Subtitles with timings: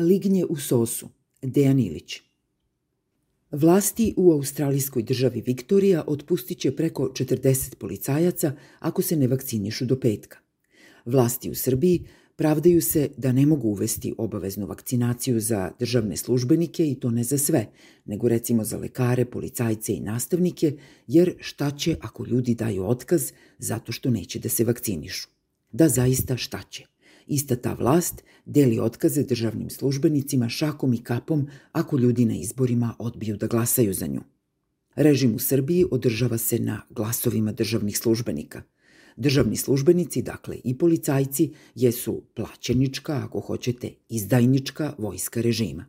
[0.00, 1.08] Lignje u sosu,
[1.42, 2.20] Dejan Ilić.
[3.50, 10.00] Vlasti u australijskoj državi Viktorija otpustit će preko 40 policajaca ako se ne vakcinišu do
[10.00, 10.38] petka.
[11.04, 16.94] Vlasti u Srbiji pravdaju se da ne mogu uvesti obaveznu vakcinaciju za državne službenike i
[16.94, 17.66] to ne za sve,
[18.04, 20.76] nego recimo za lekare, policajce i nastavnike,
[21.06, 25.28] jer šta će ako ljudi daju otkaz zato što neće da se vakcinišu?
[25.72, 26.86] Da zaista šta će?
[27.30, 33.36] Ista ta vlast deli otkaze državnim službenicima šakom i kapom ako ljudi na izborima odbiju
[33.36, 34.20] da glasaju za nju.
[34.94, 38.62] Režim u Srbiji održava se na glasovima državnih službenika.
[39.16, 45.86] Državni službenici, dakle i policajci, jesu plaćenička, ako hoćete, izdajnička vojska režima.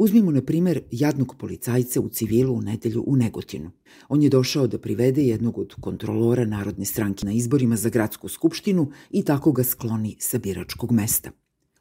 [0.00, 3.70] Uzmimo, na primer, jadnog policajca u civilu u nedelju u Negotinu.
[4.08, 8.90] On je došao da privede jednog od kontrolora Narodne stranke na izborima za gradsku skupštinu
[9.10, 11.30] i tako ga skloni sa biračkog mesta.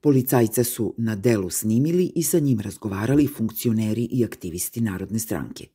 [0.00, 5.66] Policajca su na delu snimili i sa njim razgovarali funkcioneri i aktivisti Narodne stranke.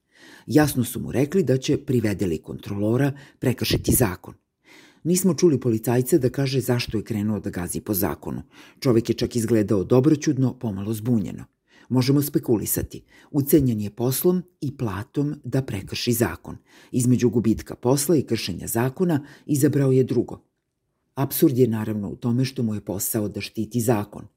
[0.47, 4.33] Jasno su mu rekli da će privedeli kontrolora prekršiti zakon.
[5.03, 8.41] Nismo čuli policajca da kaže zašto je krenuo da gazi po zakonu.
[8.79, 11.54] Čovek je čak izgledao dobroćudno, pomalo zbunjeno.
[11.89, 13.03] Možemo spekulisati.
[13.31, 16.57] Ucenjen je poslom i platom da prekrši zakon.
[16.91, 20.41] Između gubitka posla i kršenja zakona izabrao je drugo.
[21.15, 24.27] Absurd je naravno u tome što mu je posao da štiti zakon.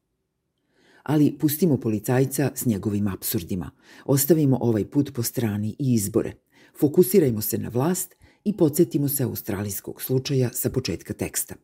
[1.02, 3.70] Ali pustimo policajca s njegovim absurdima.
[4.04, 6.32] Ostavimo ovaj put po strani i izbore.
[6.80, 11.54] Fokusirajmo se na vlast i podsjetimo se australijskog slučaja sa početka teksta.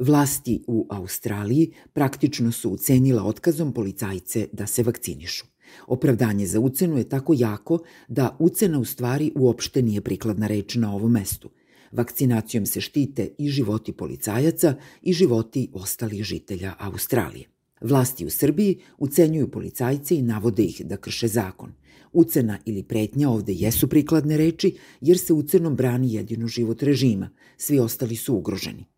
[0.00, 5.46] Vlasti u Australiji praktično su ucenila otkazom policajce da se vakcinišu.
[5.86, 10.94] Opravdanje za ucenu je tako jako da ucena u stvari uopšte nije prikladna reč na
[10.94, 11.50] ovom mestu.
[11.92, 17.46] Vakcinacijom se štite i životi policajaca i životi ostalih žitelja Australije.
[17.80, 21.72] Vlasti u Srbiji ucenjuju policajce i navode ih da krše zakon.
[22.12, 27.78] Ucena ili pretnja ovde jesu prikladne reči jer se ucenom brani jedino život režima, svi
[27.78, 28.89] ostali su ugroženi.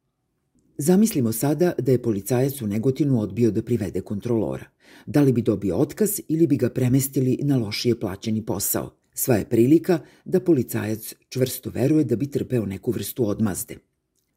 [0.79, 4.65] Zamislimo sada da je policajac u Negotinu odbio da privede kontrolora.
[5.07, 8.97] Da li bi dobio otkaz ili bi ga premestili na lošije plaćeni posao.
[9.15, 13.77] Sva je prilika da policajac čvrsto veruje da bi trpeo neku vrstu odmazde.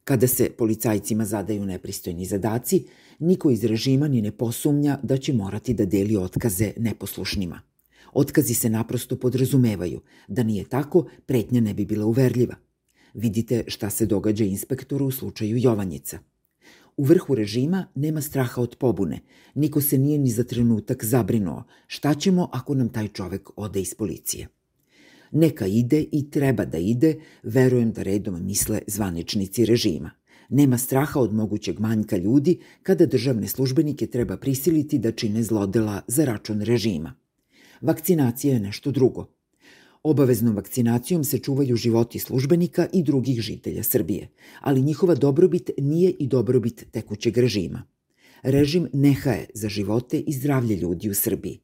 [0.03, 2.83] Kada se policajcima zadaju nepristojni zadaci,
[3.19, 7.61] niko iz režima ni ne posumnja da će morati da deli otkaze neposlušnima.
[8.13, 10.01] Otkazi se naprosto podrazumevaju.
[10.27, 12.55] Da nije tako, pretnja ne bi bila uverljiva.
[13.15, 16.19] Vidite šta se događa inspektoru u slučaju Jovanjica.
[16.97, 19.19] U vrhu režima nema straha od pobune.
[19.55, 21.63] Niko se nije ni za trenutak zabrinuo.
[21.87, 24.47] Šta ćemo ako nam taj čovek ode iz policije?
[25.31, 30.11] Neka ide i treba da ide, verujem da redom misle zvaničnici režima.
[30.49, 36.25] Nema straha od mogućeg manjka ljudi kada državne službenike treba prisiliti da čine zlodela za
[36.25, 37.15] račun režima.
[37.81, 39.34] Vakcinacija je nešto drugo.
[40.05, 44.27] Obaveznom vakcinacijom se čuvaju životi službenika i drugih žitelja Srbije,
[44.61, 47.83] ali njihova dobrobit nije i dobrobit tekućeg režima.
[48.43, 51.59] Režim nehaje za živote i zdravlje ljudi u Srbiji.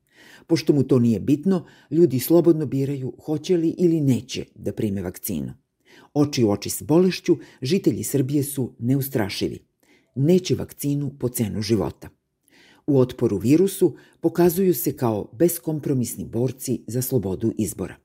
[0.47, 5.53] Pošto mu to nije bitno, ljudi slobodno biraju hoće li ili neće da prime vakcinu.
[6.13, 9.59] Oči u oči s bolešću, žitelji Srbije su neustrašivi.
[10.15, 12.09] Neće vakcinu po cenu života.
[12.87, 18.00] U otporu virusu pokazuju se kao beskompromisni borci za slobodu izbora.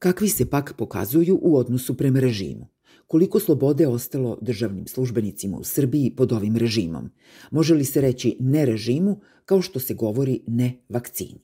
[0.00, 2.66] Kakvi se pak pokazuju u odnosu prema režimu?
[3.06, 7.10] Koliko slobode ostalo državnim službenicima u Srbiji pod ovim režimom?
[7.50, 11.40] Može li se reći ne režimu kao što se govori ne vakcini?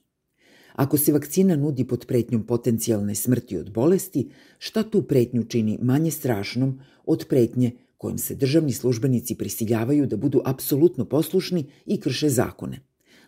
[0.73, 6.11] Ako se vakcina nudi pod pretnjom potencijalne smrti od bolesti, šta tu pretnju čini manje
[6.11, 12.79] strašnom od pretnje kojim se državni službenici prisiljavaju da budu apsolutno poslušni i krše zakone?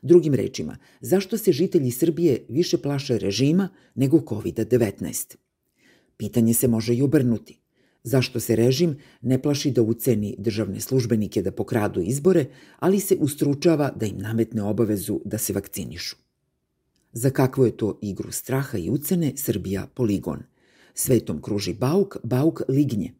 [0.01, 5.35] Drugim rečima, zašto se žitelji Srbije više plaše režima nego COVID-19?
[6.17, 7.59] Pitanje se može i obrnuti.
[8.03, 12.45] Zašto se režim ne plaši da uceni državne službenike da pokradu izbore,
[12.79, 16.15] ali se ustručava da im nametne obavezu da se vakcinišu?
[17.13, 20.43] Za kakvu je to igru straha i ucene Srbija poligon?
[20.93, 23.13] Svetom kruži bauk, bauk lignje.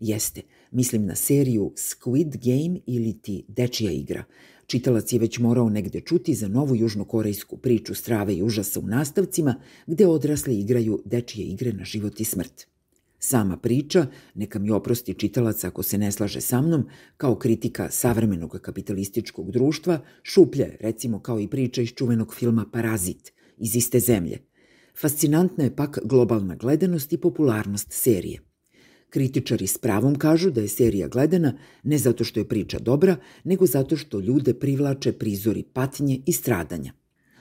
[0.00, 4.24] Jeste, mislim na seriju Squid Game ili ti Dečija igra,
[4.72, 9.54] Čitalac je već morao negde čuti za novu južnokorejsku priču strave i užasa u nastavcima,
[9.86, 12.66] gde odrasli igraju dečije igre na život i smrt.
[13.18, 16.86] Sama priča, neka mi oprosti čitalac ako se ne slaže sa mnom,
[17.16, 23.32] kao kritika savremenog kapitalističkog društva, šuplja je, recimo kao i priča iz čuvenog filma Parazit,
[23.58, 24.38] iz iste zemlje.
[25.00, 28.40] Fascinantna je pak globalna gledanost i popularnost serije–
[29.12, 33.66] Kritičari s pravom kažu da je serija gledana ne zato što je priča dobra, nego
[33.66, 36.92] zato što ljude privlače prizori patnje i stradanja.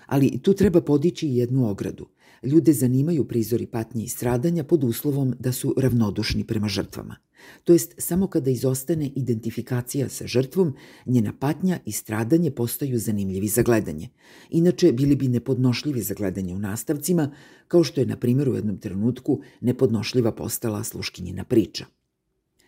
[0.05, 2.07] Ali tu treba podići jednu ogradu.
[2.43, 7.15] Ljude zanimaju prizori patnje i stradanja pod uslovom da su ravnodušni prema žrtvama.
[7.63, 10.73] To jest, samo kada izostane identifikacija sa žrtvom,
[11.05, 14.09] njena patnja i stradanje postaju zanimljivi za gledanje.
[14.49, 17.31] Inače, bili bi nepodnošljivi za gledanje u nastavcima,
[17.67, 21.85] kao što je, na primjer, u jednom trenutku nepodnošljiva postala sluškinjina priča.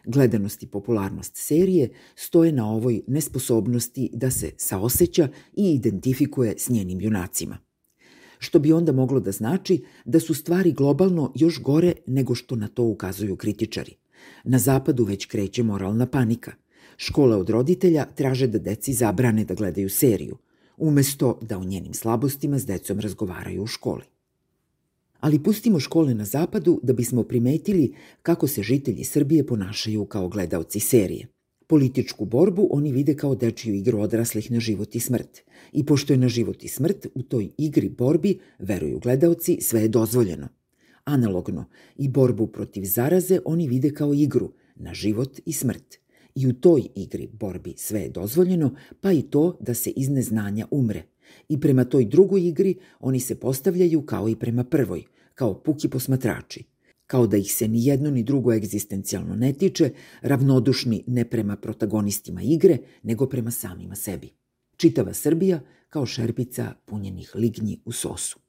[0.06, 7.02] Gledanost i popularnost serije stoje na ovoj nesposobnosti da se saoseća i identifikuje s njenim
[7.02, 7.73] junacima.
[8.44, 12.68] Što bi onda moglo da znači da su stvari globalno još gore nego što na
[12.68, 13.96] to ukazuju kritičari.
[14.44, 16.52] Na zapadu već kreće moralna panika.
[16.98, 20.38] Škole od roditelja traže da deci zabrane da gledaju seriju,
[20.78, 24.04] umesto da o njenim slabostima s decom razgovaraju u školi.
[25.20, 30.80] Ali pustimo škole na zapadu da bismo primetili kako se žitelji Srbije ponašaju kao gledaoci
[30.80, 31.28] serije.
[31.74, 35.42] Političku borbu oni vide kao dečiju igru odraslih na život i smrt.
[35.72, 39.88] I pošto je na život i smrt, u toj igri borbi, veruju gledaoci, sve je
[39.88, 40.48] dozvoljeno–
[41.06, 41.66] Analogno,
[41.96, 45.98] i borbu protiv zaraze oni vide kao igru, na život i smrt.
[46.36, 50.68] I u toj igri borbi sve je dozvoljeno, pa i to da se iz neznanja
[50.72, 51.04] umre.
[51.50, 55.04] I prema toj drugoj igri oni se postavljaju kao i prema prvoj,
[55.36, 56.64] kao puki posmatrači.
[57.08, 59.92] Kao da ih se ni jedno ni drugo egzistencijalno ne tiče,
[60.22, 64.30] ravnodušni ne prema protagonistima igre, nego prema samima sebi.
[64.78, 65.60] Čitava Srbija
[65.90, 68.43] kao šerpica punjenih lignji u sosu.